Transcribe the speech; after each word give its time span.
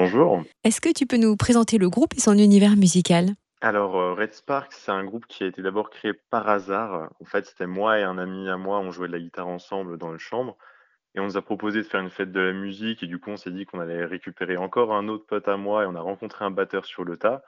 Bonjour. 0.00 0.42
Est-ce 0.64 0.80
que 0.80 0.90
tu 0.90 1.04
peux 1.04 1.18
nous 1.18 1.36
présenter 1.36 1.76
le 1.76 1.90
groupe 1.90 2.14
et 2.16 2.20
son 2.20 2.32
univers 2.32 2.74
musical? 2.74 3.34
Alors, 3.60 4.00
heu, 4.00 4.12
Red 4.14 4.32
Spark, 4.32 4.72
c'est 4.72 4.90
un 4.90 5.04
groupe 5.04 5.26
qui 5.26 5.44
a 5.44 5.46
été 5.46 5.60
d'abord 5.60 5.90
créé 5.90 6.14
par 6.14 6.48
hasard. 6.48 7.10
En 7.20 7.26
fait, 7.26 7.44
c'était 7.44 7.66
moi 7.66 7.98
et 7.98 8.02
un 8.02 8.16
ami 8.16 8.48
à 8.48 8.56
moi, 8.56 8.80
on 8.80 8.92
jouait 8.92 9.08
de 9.08 9.12
la 9.12 9.18
guitare 9.18 9.48
ensemble 9.48 9.98
dans 9.98 10.10
une 10.10 10.18
chambre 10.18 10.56
et 11.14 11.20
on 11.20 11.24
nous 11.24 11.36
a 11.36 11.42
proposé 11.42 11.82
de 11.82 11.86
faire 11.86 12.00
une 12.00 12.08
fête 12.08 12.32
de 12.32 12.40
la 12.40 12.54
musique 12.54 13.02
et 13.02 13.06
du 13.06 13.18
coup, 13.18 13.28
on 13.28 13.36
s'est 13.36 13.50
dit 13.50 13.66
qu'on 13.66 13.78
allait 13.78 14.06
récupérer 14.06 14.56
encore 14.56 14.94
un 14.94 15.06
autre 15.08 15.26
pote 15.26 15.48
à 15.48 15.58
moi 15.58 15.82
et 15.82 15.86
on 15.86 15.94
a 15.96 16.00
rencontré 16.00 16.46
un 16.46 16.50
batteur 16.50 16.86
sur 16.86 17.04
le 17.04 17.18
tas. 17.18 17.42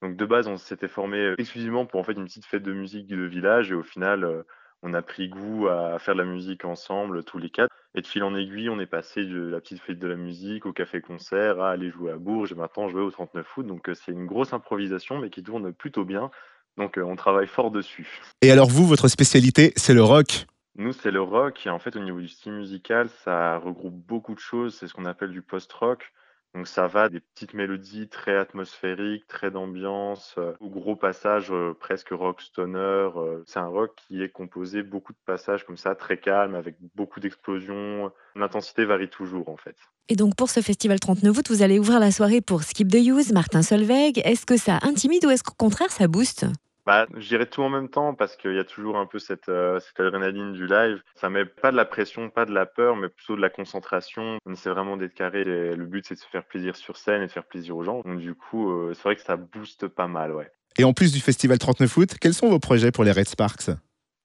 Donc 0.00 0.16
de 0.16 0.24
base, 0.24 0.48
on 0.48 0.56
s'était 0.56 0.88
formé, 0.88 1.18
heu, 1.18 1.34
exclusivement 1.38 1.84
pour, 1.84 2.00
en 2.00 2.04
fait, 2.04 2.12
une 2.14 2.24
petite 2.24 2.46
fête 2.46 2.62
de 2.62 2.72
musique 2.72 3.08
de 3.08 3.24
village 3.24 3.72
et 3.72 3.74
au 3.74 3.82
final, 3.82 4.24
heu, 4.24 4.46
on 4.82 4.94
a 4.94 5.02
pris 5.02 5.28
goût 5.28 5.68
à 5.68 5.98
faire 5.98 6.14
de 6.14 6.20
la 6.20 6.26
musique 6.26 6.64
ensemble 6.64 7.24
tous 7.24 7.38
les 7.38 7.50
4 7.50 7.74
et 7.94 8.00
de 8.00 8.06
fil 8.06 8.22
en 8.22 8.34
aiguille, 8.34 8.70
on 8.70 8.80
est 8.80 8.86
passé 8.86 9.24
de 9.24 9.40
la 9.40 9.60
petite 9.60 9.80
fête 9.80 9.98
de 9.98 10.06
la 10.06 10.16
musique 10.16 10.64
au 10.66 10.72
café-concert 10.72 11.60
à 11.60 11.70
aller 11.70 11.90
jouer 11.90 12.12
à 12.12 12.16
Bourges 12.16 12.52
et 12.52 12.54
maintenant 12.54 12.88
jouer 12.88 13.02
au 13.02 13.10
39 13.10 13.56
août. 13.56 13.66
Donc 13.66 13.88
heu, 13.88 13.94
c'est 13.94 14.12
une 14.12 14.26
grosse 14.26 14.52
improvisation 14.52 15.18
mais 15.18 15.30
qui 15.30 15.42
tourne 15.42 15.72
plutôt 15.72 16.04
bien. 16.04 16.30
Donc 16.76 16.98
heu, 16.98 17.04
on 17.04 17.16
travaille 17.16 17.48
fort 17.48 17.70
dessus. 17.70 18.20
Et 18.42 18.50
alors 18.50 18.68
vous, 18.68 18.86
votre 18.86 19.08
spécialité, 19.08 19.72
c'est 19.76 19.94
le 19.94 20.02
rock? 20.02 20.46
Nous, 20.76 20.92
c'est 20.92 21.10
le 21.10 21.20
rock 21.20 21.66
et 21.66 21.70
en 21.70 21.78
fait, 21.78 21.96
au 21.96 22.00
niveau 22.00 22.20
du 22.20 22.28
style 22.28 22.52
musical, 22.52 23.08
ça 23.24 23.58
regroupe 23.58 23.94
beaucoup 23.94 24.34
de 24.34 24.40
choses. 24.40 24.76
C'est 24.76 24.86
ce 24.86 24.94
qu'on 24.94 25.04
appelle 25.04 25.30
du 25.30 25.42
post-rock. 25.42 26.12
Donc 26.54 26.66
ça 26.66 26.88
va 26.88 27.08
des 27.08 27.20
petites 27.20 27.54
mélodies 27.54 28.08
très 28.08 28.36
atmosphériques, 28.36 29.26
très 29.28 29.50
d'ambiance, 29.52 30.36
aux 30.58 30.68
gros 30.68 30.96
passages, 30.96 31.50
heu, 31.52 31.74
presque 31.78 32.10
rock 32.10 32.40
stoner, 32.42 33.08
heu. 33.16 33.44
C'est 33.46 33.60
un 33.60 33.66
rock 33.68 33.94
qui 34.08 34.22
est 34.22 34.30
composé 34.30 34.82
beaucoup 34.82 35.12
de 35.12 35.18
passages 35.24 35.64
comme 35.64 35.76
ça, 35.76 35.94
très 35.94 36.18
calmes, 36.18 36.56
avec 36.56 36.76
beaucoup 36.96 37.20
d'explosions. 37.20 38.10
L'intensité 38.34 38.84
varie 38.84 39.08
toujours, 39.08 39.48
en 39.48 39.56
fait. 39.56 39.76
Et 40.08 40.16
donc 40.16 40.34
pour 40.34 40.50
ce 40.50 40.60
festival 40.60 40.98
39 40.98 41.38
août, 41.38 41.48
vous 41.50 41.62
allez 41.62 41.78
ouvrir 41.78 42.00
la 42.00 42.10
soirée 42.10 42.40
pour 42.40 42.64
Skip 42.64 42.88
the 42.88 42.96
Use, 42.96 43.32
Martin 43.32 43.62
Solveig. 43.62 44.20
Est-ce 44.24 44.44
que 44.44 44.56
ça 44.56 44.78
intimide 44.82 45.24
ou 45.24 45.30
est-ce 45.30 45.44
qu'au 45.44 45.54
contraire 45.56 45.90
ça 45.92 46.08
booste? 46.08 46.46
Bah, 46.90 47.06
je 47.16 47.28
dirais 47.28 47.46
tout 47.46 47.62
en 47.62 47.68
même 47.68 47.88
temps 47.88 48.14
parce 48.14 48.36
qu'il 48.36 48.52
y 48.52 48.58
a 48.58 48.64
toujours 48.64 48.96
un 48.96 49.06
peu 49.06 49.20
cette, 49.20 49.48
heu, 49.48 49.78
cette 49.78 50.00
adrénaline 50.00 50.54
du 50.54 50.66
live. 50.66 51.00
Ça 51.14 51.30
met 51.30 51.44
pas 51.44 51.70
de 51.70 51.76
la 51.76 51.84
pression, 51.84 52.30
pas 52.30 52.46
de 52.46 52.52
la 52.52 52.66
peur, 52.66 52.96
mais 52.96 53.08
plutôt 53.08 53.36
de 53.36 53.40
la 53.40 53.48
concentration. 53.48 54.38
On 54.44 54.54
essaie 54.54 54.70
vraiment 54.70 54.96
d'être 54.96 55.14
carré 55.14 55.42
et 55.42 55.76
le 55.76 55.86
but, 55.86 56.04
c'est 56.04 56.16
de 56.16 56.18
se 56.18 56.26
faire 56.26 56.44
plaisir 56.44 56.74
sur 56.74 56.96
scène 56.96 57.22
et 57.22 57.28
de 57.28 57.30
faire 57.30 57.46
plaisir 57.46 57.76
aux 57.76 57.84
gens. 57.84 58.00
Donc 58.00 58.18
du 58.18 58.34
coup, 58.34 58.72
heu, 58.72 58.92
c'est 58.94 59.04
vrai 59.04 59.14
que 59.14 59.22
ça 59.22 59.36
booste 59.36 59.86
pas 59.86 60.08
mal, 60.08 60.32
ouais. 60.32 60.50
Et 60.78 60.82
en 60.82 60.92
plus 60.92 61.12
du 61.12 61.20
festival 61.20 61.58
39 61.58 61.96
août, 61.96 62.16
quels 62.20 62.34
sont 62.34 62.48
vos 62.48 62.58
projets 62.58 62.90
pour 62.90 63.04
les 63.04 63.12
Red 63.12 63.28
Sparks? 63.28 63.70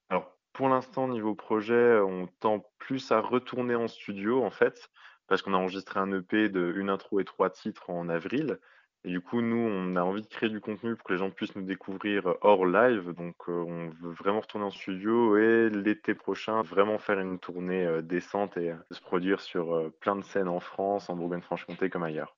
Alors, 0.09 0.35
pour 0.51 0.67
l'instant, 0.67 1.07
niveau 1.07 1.35
projet, 1.35 1.99
on 1.99 2.25
tend 2.39 2.65
plus 2.79 3.11
à 3.11 3.19
retourner 3.19 3.75
en 3.75 3.87
studio, 3.87 4.43
en 4.43 4.49
fait, 4.49 4.89
parce 5.27 5.43
qu'on 5.43 5.53
a 5.53 5.57
enregistré 5.57 5.99
un 5.99 6.11
EP 6.11 6.49
de 6.49 6.73
1 6.75 6.89
intro 6.89 7.19
et 7.19 7.25
3 7.25 7.51
titres 7.51 7.91
en 7.91 8.09
avril 8.09 8.57
et 9.05 9.09
du 9.11 9.21
coup, 9.21 9.41
nous, 9.41 9.55
on 9.57 9.95
a 9.95 10.01
envie 10.03 10.21
de 10.21 10.27
créer 10.27 10.49
du 10.49 10.59
contenu 10.59 10.95
pour 10.95 11.05
que 11.07 11.13
les 11.13 11.19
gens 11.19 11.29
puissent 11.31 11.55
nous 11.55 11.61
découvrir, 11.63 12.27
heu, 12.27 12.37
hors 12.41 12.65
live. 12.65 13.11
Donc 13.13 13.35
heu, 13.47 13.53
on 13.53 13.89
veut 13.89 14.11
vraiment 14.13 14.41
retourner 14.41 14.65
en 14.65 14.71
studio 14.71 15.37
et 15.37 15.69
l'été 15.69 16.13
prochain, 16.15 16.61
vraiment 16.63 16.97
faire 16.97 17.19
une 17.19 17.39
tournée, 17.39 17.85
heu, 17.85 18.01
décente 18.01 18.57
et 18.57 18.73
se 18.91 18.99
produire 19.01 19.39
sur, 19.41 19.91
plein 20.01 20.15
de 20.17 20.23
scènes 20.23 20.49
en 20.49 20.59
France, 20.59 21.09
en 21.09 21.15
Bourgogne-Franche-Comté 21.15 21.89
comme 21.89 22.03
ailleurs. 22.03 22.35